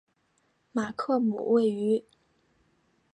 [0.71, 2.03] 马克姆位于。